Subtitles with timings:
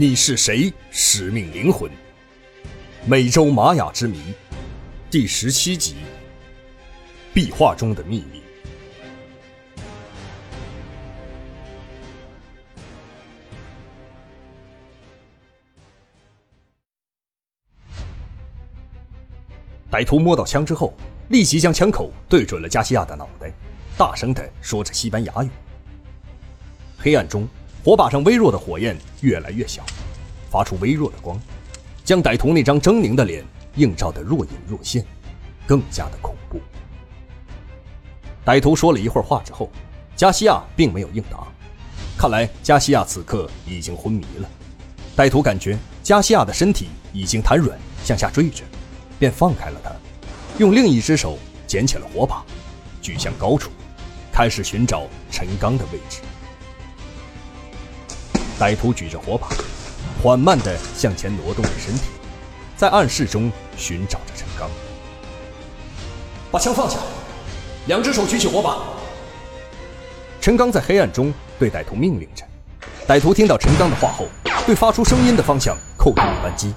[0.00, 0.72] 你是谁？
[0.92, 1.90] 使命灵魂，
[3.04, 4.32] 美洲玛雅之谜，
[5.10, 5.96] 第十七集。
[7.34, 8.40] 壁画中的秘密。
[19.90, 20.94] 歹徒摸到枪之后，
[21.30, 23.50] 立即将枪口对准了加西亚的脑袋，
[23.96, 25.50] 大声的说着西班牙语。
[26.96, 27.48] 黑暗中。
[27.84, 29.82] 火把上微弱的火焰越来越小，
[30.50, 31.40] 发出微弱的光，
[32.04, 33.44] 将歹徒那张狰狞的脸
[33.76, 35.04] 映照得若隐若现，
[35.66, 36.60] 更加的恐怖。
[38.44, 39.70] 歹徒说了一会儿话之后，
[40.16, 41.46] 加西亚并没有应答，
[42.18, 44.48] 看来加西亚此刻已经昏迷了。
[45.16, 48.64] 歹徒感觉加西亚的身体已经瘫软，向下坠着，
[49.18, 49.90] 便放开了他，
[50.58, 52.44] 用另一只手捡起了火把，
[53.00, 53.70] 举向高处，
[54.32, 56.20] 开始寻找陈刚的位置。
[58.58, 59.48] 歹徒举着火把，
[60.20, 62.02] 缓慢地向前挪动着身体，
[62.76, 64.68] 在暗室中寻找着陈刚。
[66.50, 66.98] 把枪放下，
[67.86, 68.78] 两只手举起火把。
[70.40, 72.44] 陈刚在黑暗中对歹徒命令着。
[73.06, 74.26] 歹徒听到陈刚的话后，
[74.66, 76.74] 对发出声音的方向扣动了扳机。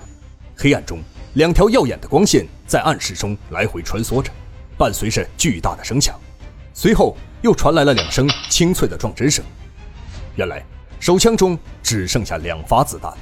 [0.56, 1.00] 黑暗中，
[1.34, 4.32] 两条耀眼的光线在暗室中来回穿梭着，
[4.78, 6.16] 伴随着巨大的声响。
[6.76, 9.44] 随后又传来了两声清脆的撞针声。
[10.36, 10.64] 原来。
[11.02, 13.18] 手枪中只剩下两发子弹了。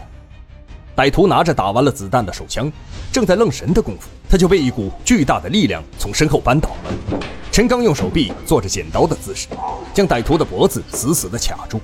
[0.97, 2.69] 歹徒拿着打完了子弹的手枪，
[3.09, 7.19] 正在愣神的功夫，他就被一股巨大的力量从身后扳倒了。
[7.53, 9.47] 陈刚用手臂做着剪刀的姿势，
[9.94, 11.80] 将歹徒的脖子死死地卡住，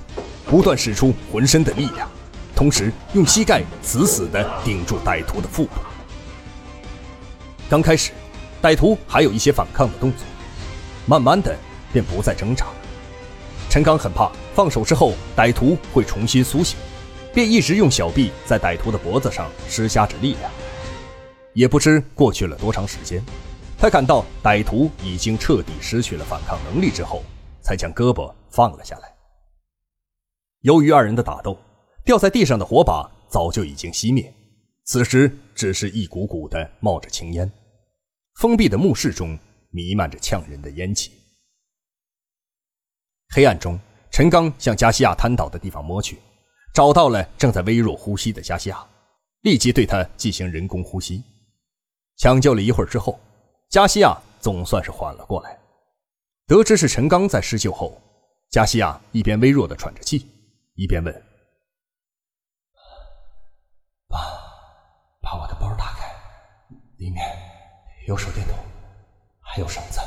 [0.45, 2.09] 不断使出浑身的力量，
[2.53, 5.71] 同时用膝盖死死地顶住歹徒的腹部。
[7.69, 8.11] 刚开始，
[8.61, 10.19] 歹徒还有一些反抗的动作，
[11.05, 11.55] 慢慢的
[11.93, 12.65] 便不再挣扎。
[13.69, 16.79] 陈刚很怕放手之后歹徒会重新苏醒，
[17.33, 20.49] 便一直用小臂在歹徒的脖子上施加着力量。
[21.53, 23.21] 也不知过去了多长时间，
[23.77, 27.21] 他感到歹徒已经彻底失去了反抗能力之后，
[27.61, 29.13] 才将胳膊放了下来。
[30.61, 31.59] 由于二人的打斗，
[32.05, 34.33] 掉在地上的火把早就已经熄灭，
[34.85, 37.51] 此时只是一股股的冒着青烟，
[38.35, 39.37] 封闭的墓室中
[39.69, 41.11] 弥漫着呛人的烟气。
[43.33, 43.77] 黑暗中，
[44.15, 46.17] 陈刚向加西亚瘫倒的地方摸去，
[46.73, 48.81] 找到了正在微弱呼吸的加西亚，
[49.41, 51.21] 立即对他进行人工呼吸。
[52.15, 53.19] 抢救了一会儿之后，
[53.67, 55.59] 加西亚总算是缓了过来。
[56.47, 58.01] 得知是陈刚在施救后，
[58.51, 60.25] 加西亚一边微弱的喘着气，
[60.75, 61.13] 一边问
[64.07, 64.17] ：“把
[65.21, 66.09] 把我的包打开，
[66.99, 67.21] 里面
[68.07, 68.55] 有手电筒，
[69.41, 69.99] 还有绳子。”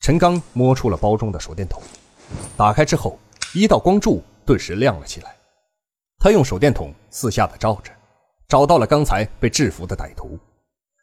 [0.00, 1.82] 陈刚摸出了包中的手电筒，
[2.56, 3.18] 打开之后，
[3.54, 5.36] 一道光柱顿时亮了起来。
[6.18, 7.92] 他用手电筒四下的照着，
[8.48, 10.38] 找到了刚才被制服的歹徒，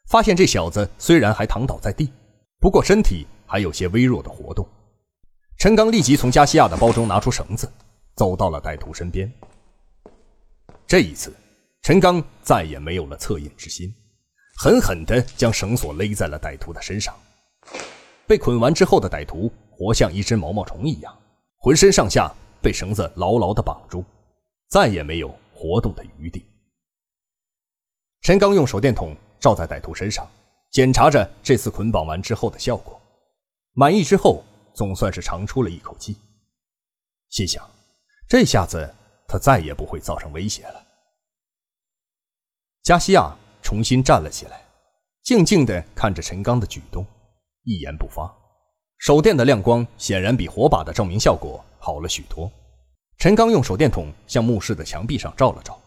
[0.08, 2.12] 发现这小子虽然还躺倒在地，
[2.58, 4.68] 不过身体还有些微弱的活动。
[5.58, 7.70] 陈刚立即从加西亚的包中拿出绳子，
[8.16, 9.32] 走到了歹徒身边。
[10.88, 11.32] 这一次，
[11.82, 13.94] 陈刚再也没有了恻隐之心，
[14.56, 17.14] 狠狠地将绳索勒在了歹徒的身上。
[18.28, 21.18] 被捆完之后的歹徒活像一只毛毛虫一样，
[21.56, 22.30] 浑身上下
[22.60, 24.04] 被绳子牢牢地绑住，
[24.68, 26.44] 再也没有活动的余地。
[28.20, 30.28] 陈刚用手电筒照在歹徒身上，
[30.70, 33.00] 检查着这次捆绑完之后的效果，
[33.72, 36.14] 满意之后，总算是长出了一口气，
[37.30, 37.66] 心想：
[38.28, 38.94] 这下子
[39.26, 40.84] 他再也不会造成威胁了。
[42.82, 44.60] 加西亚重新站了起来，
[45.22, 47.06] 静静地看着陈刚的举动。
[47.68, 48.34] 一言不发，
[48.96, 52.50] 手电的亮光显然比火把的照明效果好了许多。
[53.18, 55.78] 陈刚用手电筒向墓室的墙壁上照了照，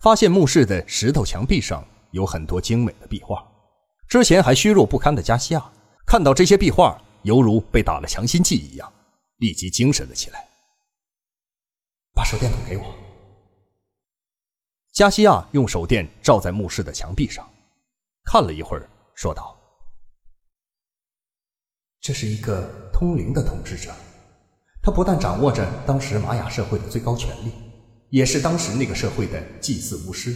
[0.00, 3.44] 发现墓室的石头墙壁上有很多精美的壁画。
[4.06, 5.72] 之前还虚弱不堪的加西亚
[6.06, 8.92] 看到这些壁画，犹如被打了强心剂一样，
[9.38, 10.46] 立即精神了起来。
[12.14, 12.84] 把手电筒给我。
[14.92, 17.44] 加西亚用手电照在墓室的墙壁上，
[18.22, 19.55] 看了一会儿，说道。
[22.06, 22.62] 这是一个
[22.92, 23.90] 通灵的统治者，
[24.80, 27.50] 他不但掌握着当时玛雅社会的最高权力，
[28.10, 30.32] 也是当时那个社会的祭祀巫师。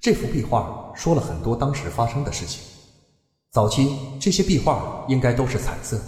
[0.00, 2.62] 这幅壁画说了很多当时发生的事情。
[3.50, 6.04] 早期这些壁画应该都是彩色的，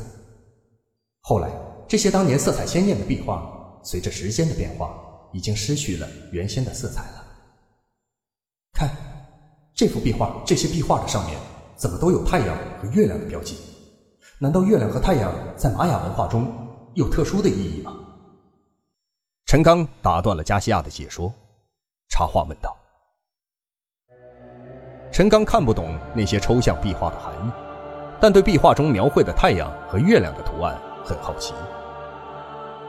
[1.20, 1.50] 后来
[1.86, 4.98] 这些当年色彩鲜艳的壁画，随着时间的变化，
[5.34, 7.26] 已经失去了原先的色彩了。
[8.72, 8.88] 看，
[9.74, 11.38] 这幅壁画，这些壁画的上面
[11.76, 13.58] 怎么都有太阳和月亮的标记？
[14.42, 16.52] 难道月亮和太阳在玛雅文化中
[16.94, 17.92] 有特殊的意义吗？
[19.46, 21.32] 陈刚打断了加西亚的解说，
[22.08, 22.76] 插话问道
[25.14, 27.52] ：“陈刚看不懂那些抽象壁画的含义，
[28.20, 31.54] 但对壁画中描绘的太阳和月亮的图案很好奇。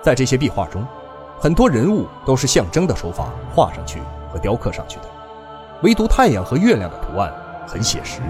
[0.01, 0.83] 在这些壁画中，
[1.39, 3.99] 很多人物都是象征的手法画上去
[4.31, 5.05] 和雕刻上去的，
[5.83, 7.31] 唯独太阳和月亮的图案
[7.67, 8.21] 很写实。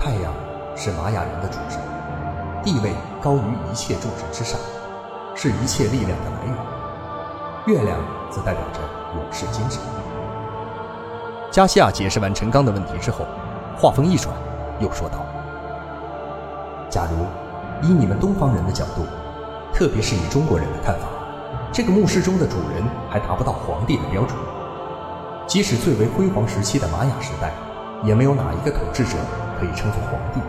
[0.00, 0.34] 太阳
[0.76, 1.80] 是玛雅人的主神，
[2.62, 4.58] 地位高于一切众神之上。”
[5.32, 6.54] 是一切力量的来源。
[7.66, 7.96] 月亮
[8.30, 8.80] 则代表着
[9.14, 9.80] 勇士精神。
[11.50, 13.24] 加西亚解释完陈刚的问题之后，
[13.78, 14.34] 话锋一转，
[14.80, 15.24] 又说道
[16.90, 17.24] ：“假如
[17.88, 19.06] 以你们东方人的角度，
[19.72, 21.06] 特别是以中国人的看法，
[21.72, 24.36] 这个墓室中的主人还达不到皇帝的标准。
[25.46, 27.50] 即使最为辉煌时期的玛雅时代，
[28.04, 29.16] 也没有哪一个统治者
[29.60, 30.40] 可以称作皇帝，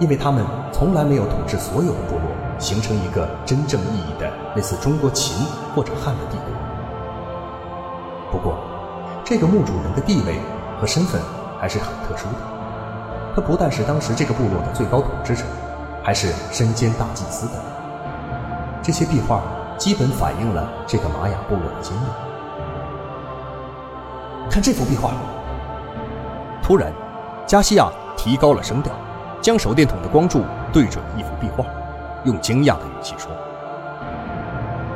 [0.00, 2.24] 因为他们从来没有统治所有的部落。”
[2.60, 6.44] 形成一个真正意义的类似中国秦或者汉的帝国。
[8.30, 8.58] 不过，
[9.24, 10.38] 这个墓主人的地位
[10.78, 11.18] 和身份
[11.58, 12.36] 还是很特殊的。
[13.34, 15.44] 他不但是当时这个部落的最高统治者，
[16.02, 17.54] 还是身兼大祭司的。
[18.82, 19.40] 这些壁画
[19.78, 22.00] 基本反映了这个玛雅部落的经历。
[24.50, 25.12] 看这幅壁画！
[26.62, 26.92] 突然，
[27.50, 28.94] 加西亚提高了声调，
[29.42, 31.64] 将手电筒的光柱对准一幅壁画。
[32.22, 33.28] 用惊讶的语气说：“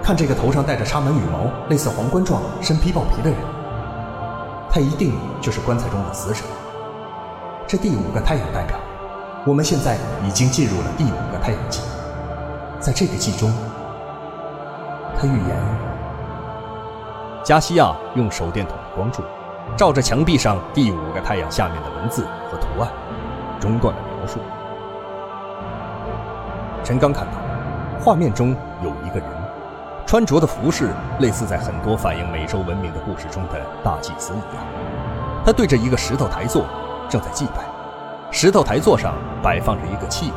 [0.00, 3.36] 看这个头上戴着插满羽毛、类似皇冠状、身披豹皮的人，
[4.70, 6.44] 他一定就是棺材中的死者。
[7.66, 8.78] 这第五个太阳代表，
[9.44, 11.80] 我们现在已经进入了第五个太阳纪。
[12.78, 13.52] 在这个纪中，
[15.18, 15.56] 他预言。”
[17.42, 19.24] 加西亚用手电筒的光柱，
[19.76, 22.88] 照着墙壁上第五个太阳下面的文字和图案，
[23.58, 24.38] 中断了描述。
[26.84, 27.32] 陈刚看到，
[28.00, 29.28] 画面中有一个人，
[30.06, 34.64] 穿着的服饰类似在很多反映美洲文明的故事中的大祭司一样。
[35.44, 36.66] 他对着一个石头台座，
[37.08, 37.64] 正在祭拜。
[38.30, 40.34] 石头台座上摆放着一个器物，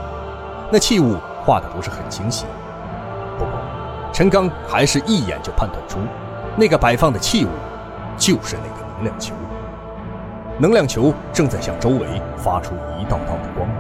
[0.71, 2.45] 那器物画的不是很清晰。
[3.37, 3.53] 不过，
[4.13, 5.99] 陈刚还是一眼就判断出，
[6.55, 7.49] 那个摆放的器物
[8.17, 9.35] 就是那个能量球。
[10.59, 13.77] 能量球正在向周围发出一道道的光芒。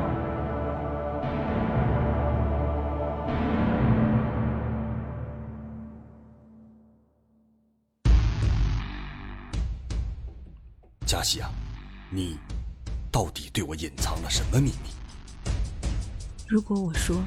[11.03, 11.49] 加西亚，
[12.11, 12.37] 你
[13.11, 14.91] 到底对我隐藏了什么秘密？
[16.47, 17.17] 如果我说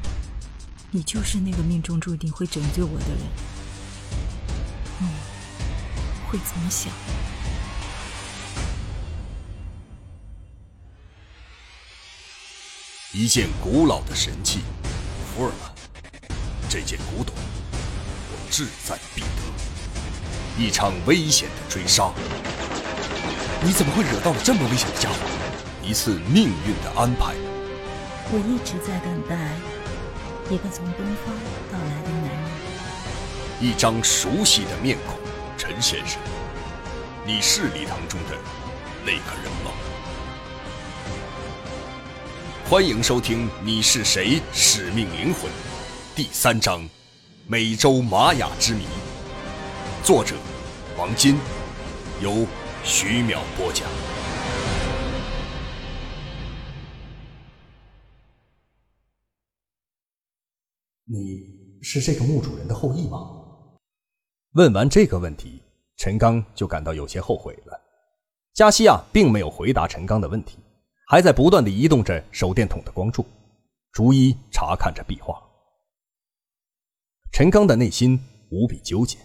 [0.93, 3.19] 你就是那个命中注定会拯救我的人，
[5.01, 5.09] 你
[6.29, 6.93] 会怎么想？
[13.13, 14.61] 一件古老的神器，
[15.35, 15.73] 福尔曼，
[16.69, 20.57] 这件古董，我志在必得。
[20.57, 22.13] 一场危险的追杀。
[23.65, 25.17] 你怎么会惹到了这么危险的家伙？
[25.83, 27.35] 一次命运的安排。
[28.31, 29.35] 我一直在等待
[30.49, 31.35] 一个从东方
[31.73, 32.51] 到来的男人。
[33.61, 35.19] 一张熟悉的面孔，
[35.59, 36.21] 陈先生，
[37.27, 38.37] 你是礼堂中的
[39.05, 39.51] 那个人
[42.71, 44.41] 欢迎收听《你是谁？
[44.53, 45.51] 使命灵魂》
[46.15, 46.89] 第三章：
[47.49, 48.85] 美洲玛雅之谜。
[50.05, 50.37] 作者：
[50.97, 51.37] 王金，
[52.23, 52.47] 由。
[52.85, 53.89] 徐淼播讲。
[61.07, 63.19] 你是这个墓主人的后裔吗？
[64.53, 65.61] 问完这个问题，
[65.97, 67.81] 陈刚就感到有些后悔了。
[68.55, 70.60] 加西亚并没有回答陈刚的问题，
[71.11, 73.27] 还在不断的移动着手电筒的光柱，
[73.91, 75.43] 逐一查看着壁画。
[77.33, 78.17] 陈刚的内心
[78.53, 79.19] 无比纠结，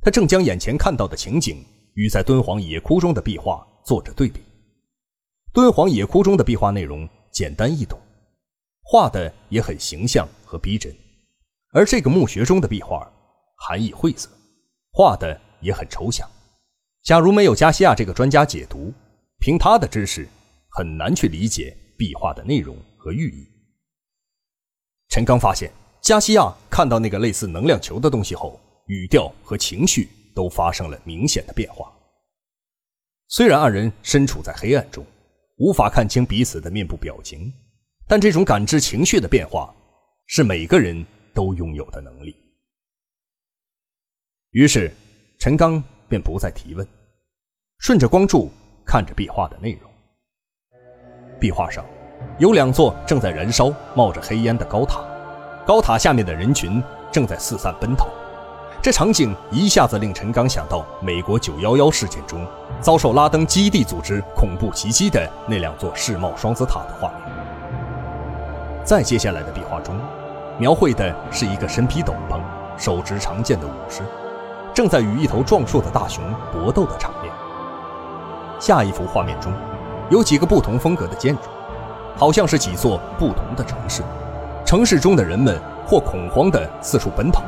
[0.00, 1.64] 他正将眼前看到的情景。
[1.94, 4.40] 与在敦煌野窟中的壁画做着对比。
[5.52, 8.00] 敦煌野窟中的壁画内容简单易懂，
[8.82, 10.90] 画的也很形象和逼真，
[11.74, 13.12] 而这个墓穴中的壁画
[13.58, 14.30] 含义晦涩，
[14.90, 16.26] 画的也很抽象。
[17.02, 18.90] 假如没有加西亚这个专家解读，
[19.38, 20.26] 凭他的知识
[20.72, 23.46] 很难去理解壁画的内容和寓意。
[25.08, 30.08] 陈刚发现，加西亚看到那个类似能量球的东西后，语调和情绪。
[30.34, 31.92] 都发生了明显的变化。
[33.28, 35.04] 虽然二人身处在黑暗中，
[35.58, 37.52] 无法看清彼此的面部表情，
[38.08, 39.70] 但这种感知情绪的变化
[40.24, 42.34] 是每个人都拥有的能力。
[44.52, 44.90] 于是，
[45.38, 46.88] 陈刚便不再提问，
[47.80, 48.50] 顺着光柱
[48.86, 49.91] 看着壁画的内容。
[51.42, 51.84] 壁画上
[52.38, 55.00] 有两座正在燃烧、冒着黑烟的高塔，
[55.66, 56.80] 高塔下面的人群
[57.10, 58.06] 正在四散奔逃。
[58.80, 62.46] 这场景一下子令陈刚想到美国九幺幺事件中
[62.80, 67.34] 遭受拉登基地组织恐怖袭击的那两座世贸双子塔的画面。
[68.84, 69.98] 在接下来的壁画中，
[70.58, 72.40] 描绘的是一个身披斗篷、
[72.78, 74.02] 手执长剑的武士，
[74.72, 76.22] 正在与一头壮硕的大熊
[76.52, 77.34] 搏斗的场面。
[78.60, 79.52] 下一幅画面中，
[80.12, 81.44] 有几个不同风格的建筑，
[82.18, 84.02] 好像是几座不同的城市。
[84.62, 87.42] 城市中的人们或恐慌地四处奔跑。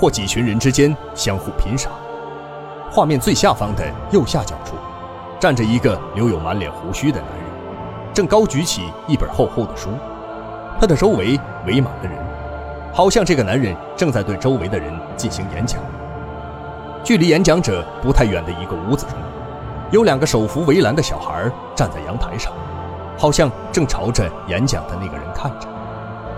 [0.00, 1.88] 或几群人之间相互拼杀。
[2.90, 4.74] 画面最下方的右下角处，
[5.38, 7.46] 站着一个留有满脸胡须的男人，
[8.12, 9.90] 正高举起一本厚厚的书。
[10.80, 12.12] 他的周围围满了人，
[12.92, 15.80] 好像这个男人正在对周围的人进行演讲。
[17.04, 19.14] 距离演讲者不太远的一个屋子中，
[19.92, 22.50] 有两个手扶围栏的小孩站在阳台上，
[23.18, 25.68] 好像正朝着演讲的那个人看着。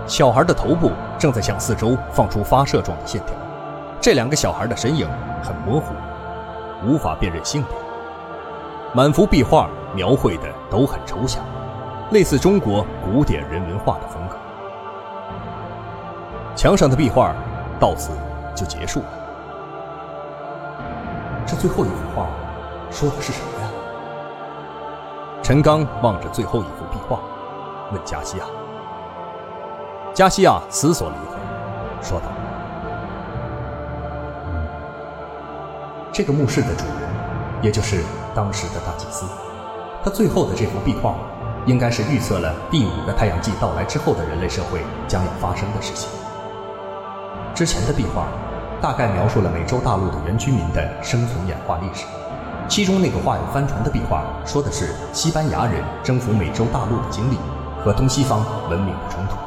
[0.05, 3.33] 小孩的头部正在向四周放出发射状的线条。
[4.01, 5.07] 这两个小孩的身影
[5.41, 5.93] 很模糊，
[6.85, 7.71] 无法辨认性别。
[8.93, 11.41] 满幅壁画描绘的都很抽象，
[12.11, 14.35] 类似中国古典人文画的风格。
[16.57, 17.33] 墙上的壁画
[17.79, 18.11] 到此
[18.53, 19.05] 就结束了。
[21.47, 22.27] 这最后一幅画
[22.91, 23.69] 说的是什么呀？
[25.43, 27.19] 陈刚望着最后一幅壁画，
[27.91, 28.45] 问加西亚。
[30.13, 31.35] 加西亚思索了一会，
[32.01, 32.25] 说道。
[36.11, 37.09] 这个墓室的主人，
[37.61, 38.01] 也就是
[38.33, 39.25] 当时的大祭司，
[40.03, 41.15] 他最后的这幅壁画，
[41.65, 46.09] 应该是预测了第五个太阳纪到来之后的人类社会将要发生的事情。
[47.53, 48.27] 之前的壁画
[48.81, 52.05] 大概描述了美洲大陆的原居民的生存演化历史，
[52.67, 57.37] 其中那个画有帆船的壁画，说的是西班牙人征服美洲大陆的经历
[57.83, 59.37] 和东西方文明的冲突。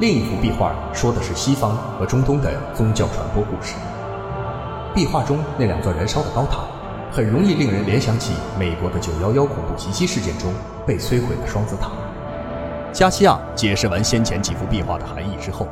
[0.00, 3.74] 另一幅壁画说的是西方和中东的宗教传播故事。
[4.94, 6.58] 壁画中那两座燃烧的高塔，
[7.12, 10.52] 很容易令人联想起美国的九幺幺恐怖袭击事件中
[10.84, 11.90] 被摧毁的双子塔。
[12.92, 15.68] 加西亚解释完先前几幅壁画的含义之后，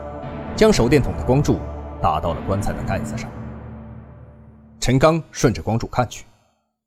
[0.55, 1.59] 将手电筒的光柱
[2.01, 3.29] 打到了棺材的盖子上。
[4.85, 6.27] 陈刚顺着光柱看去，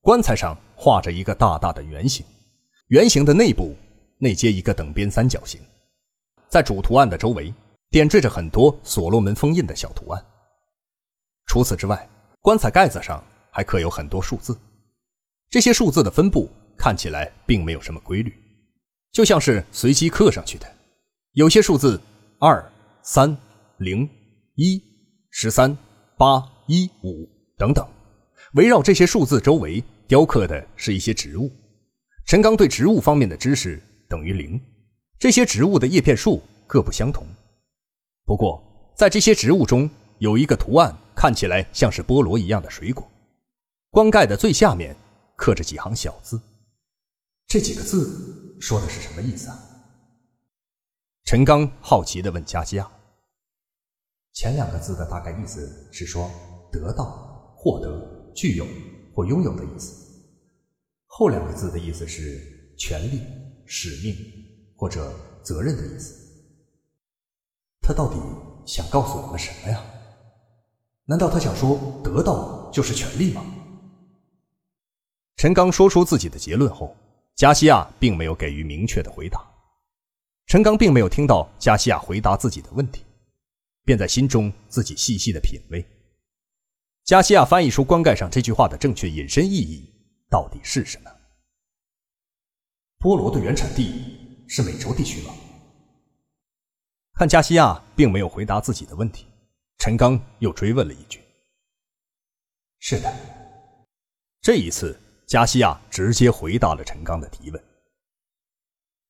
[0.02, 2.24] 棺材上画着一个大大的圆形，
[2.90, 3.76] 圆形的内部
[4.20, 5.60] 内接一个等边三角形，
[6.48, 7.52] 在主图案的周围
[7.90, 10.24] 点缀着很多所罗门封印的小图案。
[11.48, 12.08] 除此之外，
[12.40, 14.56] 棺材盖子上还刻有很多数字，
[15.50, 18.32] 这些数字的分布看起来并没有什么规律，
[19.12, 20.72] 就像是随机刻上去的。
[21.32, 22.00] 有些数字
[22.38, 22.64] 二、
[23.02, 23.36] 三、
[23.80, 24.08] 零、
[24.54, 24.80] 一、
[25.32, 25.76] 十三、
[26.16, 27.28] 八、一、五
[27.58, 27.88] 等等，
[28.54, 31.52] 围绕这些数字周围雕刻的是一些植物。
[32.26, 34.62] 陈刚对植物方面的知识等于零，
[35.20, 37.26] 这些植物的叶片数各不相同。
[38.26, 38.64] 不过，
[38.96, 40.96] 在这些植物中有一个图案。
[41.18, 43.10] 看起来像是菠萝一样的水果，
[43.90, 44.96] 棺盖的最下面
[45.36, 46.40] 刻着几行小字。
[47.48, 49.58] 这几个字说的是什么意思啊？
[51.24, 52.88] 陈刚好奇地问加西亚。
[54.34, 56.30] 前两个字的大概意思是说
[56.72, 57.27] 得到、
[57.60, 58.66] 获得、具有
[59.14, 59.94] 或拥有的意思，
[61.08, 63.20] 后两个字的意思是权利、
[63.66, 64.16] 使命
[64.76, 65.12] 或者
[65.44, 66.16] 责任的意思。
[67.82, 68.16] 他到底
[68.66, 69.84] 想告诉我们什么呀？
[71.06, 73.44] 难道他想说得到就是权利吗？
[75.38, 76.96] 陈刚说出自己的结论后，
[77.36, 79.42] 加西亚并没有给予明确的回答。
[80.46, 83.04] 陈刚并没有听到加西亚回答自己的问题，
[83.84, 85.84] 便在心中自己细细的品味。
[87.08, 89.90] 加西亚翻译出棺盖上这句话的正确引申意义
[90.30, 91.12] 到底是什么？
[93.00, 95.34] 菠萝的原产地是美洲地区吗？
[97.14, 99.26] 看加西亚并没有回答自己的问题。
[99.78, 101.24] 陈刚又追问了一句
[102.80, 103.10] ：“是的。”
[104.44, 107.64] 这一次，加西亚直接回答了陈刚的提问：“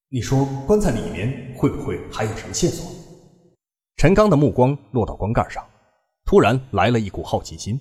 [0.09, 2.85] 你说棺材里面会不会还有什么线索？”
[3.97, 5.67] 陈刚的目光落到棺盖上，
[6.27, 7.79] 突然来了一股好奇心，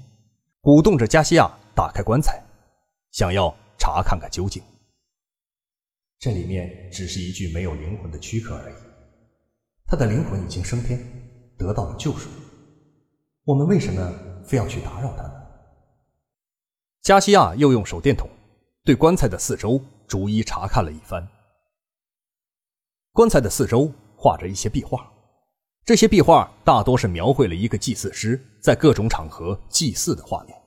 [0.61, 2.41] 鼓动着加西亚打开棺材，
[3.11, 4.62] 想要查看看究竟。
[6.21, 8.75] 这里面只是一具没有灵魂的躯壳而已，
[9.85, 10.97] 他的灵魂已经升天，
[11.59, 12.31] 得到了救赎。
[13.43, 15.43] 我们为什么非要去打扰他呢？
[17.03, 18.31] 加西亚又用手电筒
[18.85, 21.26] 对棺材的四周逐一查看了一番。
[23.11, 25.12] 棺材的四周画着一些壁画，
[25.87, 30.62] 这些壁画大多是描绘了一个祭祀师在各种场合祭祀的画面，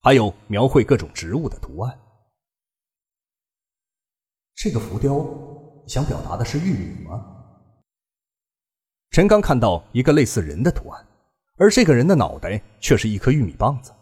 [0.00, 2.00] 还有描绘各种植物的图案。
[4.54, 5.14] 这个浮雕
[5.86, 7.22] 想表达的是玉女吗？
[9.10, 11.06] 陈刚看到一个类似人的图案。
[11.56, 13.94] 而这个人的脑袋却是一颗玉米棒子，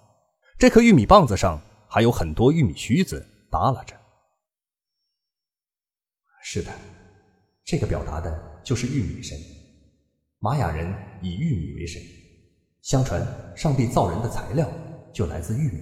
[0.57, 3.95] 这颗玉米棒子上还有很多玉米须子耷拉着。
[6.43, 6.73] 是的，
[7.64, 9.37] 这个表达的就是玉米神。
[10.45, 12.03] 玛雅人以玉米为神，
[12.81, 13.25] 相传
[13.57, 14.69] 上帝造人的材料
[15.15, 15.79] 就来自玉米。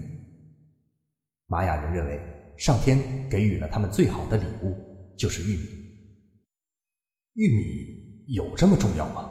[1.47, 2.21] 玛雅人认为，
[2.59, 4.77] 上天给予了他们最好的礼物
[5.17, 5.65] 就是玉米。
[7.37, 9.31] 玉米有这么重要吗？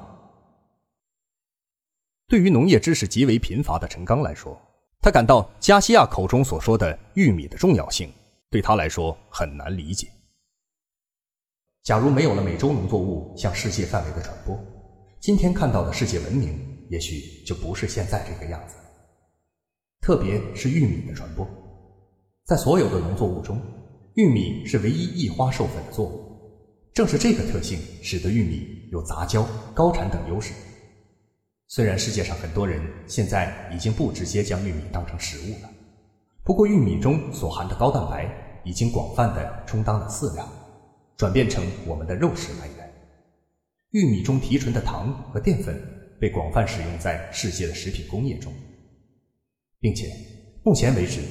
[2.28, 4.60] 对于农业知识极为贫乏的陈刚来说，
[5.00, 8.12] 他感到加西亚口中所说的玉米的重要性，
[8.50, 10.08] 对他来说很难理解。
[11.84, 14.60] 假如没有了美洲农作物向世界范围的传播，
[15.20, 16.58] 今天看到的世界文明，
[16.90, 18.76] 也许就不是现在这个样子。
[20.00, 21.46] 特别是玉米的传播，
[22.46, 23.62] 在所有的农作物中，
[24.14, 26.24] 玉米是唯一异花授粉的作物。
[26.94, 30.54] 正是这个特性，使得玉米有杂交、高产等优势。
[31.68, 35.70] 虽然世界上很多人现在已经不直接将玉米当成食物了，
[36.46, 40.48] 不过玉米中所含的高蛋白已经广泛的充当了饲料，
[41.18, 42.79] 转变成我们的肉食来源。
[43.92, 45.76] 玉米中提纯的糖和淀粉
[46.20, 48.54] 被广泛使用在世界的食品工业中，
[49.80, 50.08] 并且
[50.64, 51.22] 目前为止，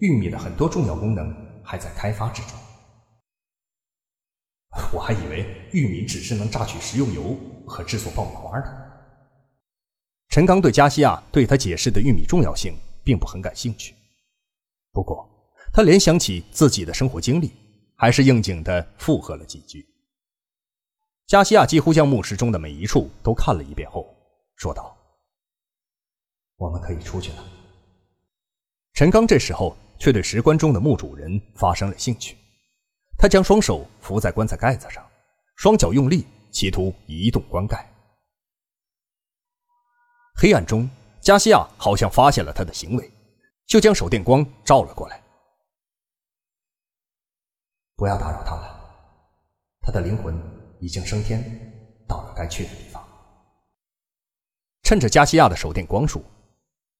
[0.00, 2.50] 玉米的很多重要功能还在开发之中。
[4.92, 7.34] 我还以为玉米只是能榨取食用油
[7.66, 8.66] 和制作爆米花呢。
[10.28, 13.94] 陈刚对加西亚对他解释的玉米重要性并不很感兴趣，
[14.92, 15.26] 不过
[15.72, 17.52] 他联想起自己的生活经历，
[17.96, 19.86] 还是应景的附和了几句。
[21.26, 24.14] 加西亚几乎将墓室中的每一处都看了一遍后，
[24.56, 24.96] 说道
[26.56, 27.44] ：“我们可以出去了。”
[28.92, 32.36] 陈刚这时候却对石棺中的墓主人发生了兴趣，
[33.16, 35.02] 他将双手扶在棺材盖子上，
[35.56, 37.88] 双脚用力，企图移动棺盖。
[40.34, 40.88] 黑暗中，
[41.20, 43.10] 加西亚好像发现了他的行为，
[43.66, 45.22] 就将手电光照了过来。
[47.96, 48.80] 不要打扰他了，
[49.80, 50.61] 他的灵魂。
[50.82, 51.40] 已经升天，
[52.08, 53.00] 到了该去的地方。
[54.82, 56.24] 趁着加西亚的手电光束，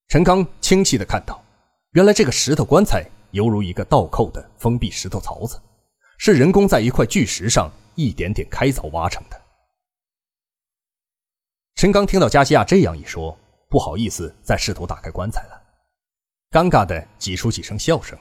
[0.07, 1.43] 陈刚清晰的看到，
[1.91, 5.61] 原来这个石头棺材犹如一个倒扣的封闭石头槽子，
[6.17, 9.43] 是人工在一块巨石上一点点开凿挖成的。
[11.75, 13.37] 陈刚听到加西亚这样一说，
[13.69, 15.61] 不好意思再试图打开棺材了，
[16.53, 18.17] 尴尬的挤出几声笑声，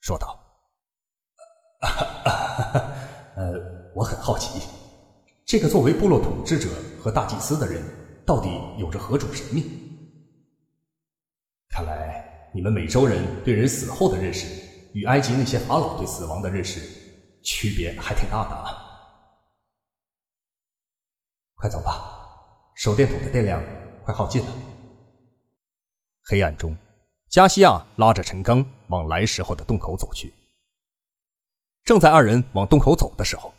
[0.00, 0.38] 说道
[3.34, 3.52] ：“呃，
[3.96, 4.62] 我很好奇。”
[5.52, 7.84] 这个作为部落统治者和大祭司的人，
[8.24, 9.62] 到底有着何种神秘？
[11.68, 14.46] 看来你们美洲人对人死后的认识，
[14.94, 16.80] 与埃及那些法老对死亡的认识，
[17.42, 18.72] 区别还挺大的啊！
[21.56, 22.00] 快走吧，
[22.74, 23.62] 手电筒的电量
[24.06, 24.48] 快耗尽了。
[26.22, 26.74] 黑暗中，
[27.28, 30.32] 加西亚拉着陈刚往来时候的洞口走去。
[31.84, 33.52] 正在二人往洞口走的时候。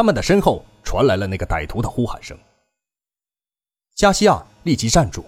[0.00, 2.34] 他们的身后传来了那个歹徒的呼喊声。
[3.94, 5.22] 加西亚立即站住，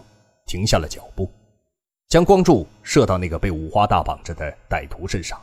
[0.46, 1.30] 停下了脚步，
[2.08, 5.38] 将光柱射到那个被五花大绑着的歹徒身上。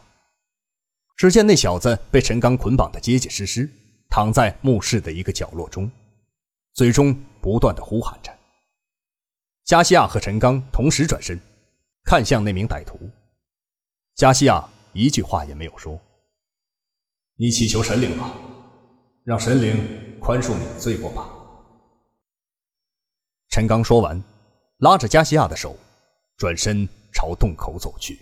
[1.15, 3.70] 只见那小子被陈刚捆绑得结结实实，
[4.10, 5.92] 躺在墓室的一个角落中，
[6.74, 8.36] 嘴中不断的呼喊着。
[9.63, 11.39] 加西亚和陈刚同时转身，
[12.04, 12.98] 看向那名歹徒。
[14.15, 16.02] 加西亚一句话也没有说。
[17.36, 18.34] 你祈求神灵吧。
[19.30, 21.30] 让神灵宽恕你的罪过吧。
[23.50, 24.20] 陈刚说完，
[24.78, 25.78] 拉着加西亚的手，
[26.36, 28.20] 转身朝洞口走去。